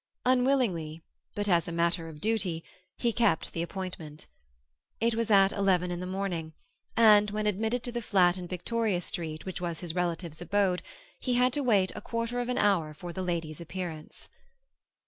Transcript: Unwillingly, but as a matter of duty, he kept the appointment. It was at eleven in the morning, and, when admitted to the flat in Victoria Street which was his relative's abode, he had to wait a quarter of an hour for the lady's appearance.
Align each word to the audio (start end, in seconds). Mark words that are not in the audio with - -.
Unwillingly, 0.25 1.03
but 1.35 1.47
as 1.47 1.67
a 1.67 1.71
matter 1.71 2.07
of 2.07 2.19
duty, 2.19 2.63
he 2.97 3.13
kept 3.13 3.53
the 3.53 3.61
appointment. 3.61 4.25
It 4.99 5.13
was 5.13 5.29
at 5.29 5.51
eleven 5.51 5.91
in 5.91 5.99
the 5.99 6.07
morning, 6.07 6.53
and, 6.97 7.29
when 7.29 7.45
admitted 7.45 7.83
to 7.83 7.91
the 7.91 8.01
flat 8.01 8.35
in 8.35 8.47
Victoria 8.47 9.01
Street 9.01 9.45
which 9.45 9.61
was 9.61 9.81
his 9.81 9.93
relative's 9.93 10.41
abode, 10.41 10.81
he 11.19 11.35
had 11.35 11.53
to 11.53 11.61
wait 11.61 11.91
a 11.93 12.01
quarter 12.01 12.39
of 12.39 12.49
an 12.49 12.57
hour 12.57 12.95
for 12.95 13.13
the 13.13 13.21
lady's 13.21 13.61
appearance. 13.61 14.27